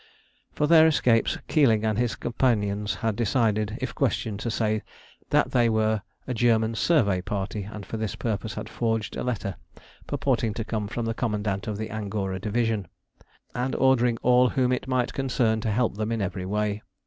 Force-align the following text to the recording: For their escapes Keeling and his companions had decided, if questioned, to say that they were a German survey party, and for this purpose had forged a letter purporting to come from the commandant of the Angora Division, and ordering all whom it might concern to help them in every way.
For 0.55 0.65
their 0.65 0.87
escapes 0.87 1.37
Keeling 1.47 1.85
and 1.85 1.95
his 1.99 2.15
companions 2.15 2.95
had 3.05 3.15
decided, 3.15 3.77
if 3.79 3.93
questioned, 3.93 4.39
to 4.39 4.49
say 4.49 4.81
that 5.29 5.51
they 5.51 5.69
were 5.69 6.01
a 6.25 6.33
German 6.33 6.73
survey 6.73 7.21
party, 7.21 7.65
and 7.71 7.85
for 7.85 7.97
this 7.97 8.15
purpose 8.15 8.55
had 8.55 8.67
forged 8.67 9.15
a 9.15 9.21
letter 9.21 9.57
purporting 10.07 10.55
to 10.55 10.65
come 10.65 10.87
from 10.87 11.05
the 11.05 11.13
commandant 11.13 11.67
of 11.67 11.77
the 11.77 11.91
Angora 11.91 12.39
Division, 12.39 12.87
and 13.53 13.75
ordering 13.75 14.17
all 14.23 14.49
whom 14.49 14.71
it 14.71 14.87
might 14.87 15.13
concern 15.13 15.61
to 15.61 15.69
help 15.71 15.97
them 15.97 16.11
in 16.11 16.19
every 16.19 16.47
way. 16.47 16.81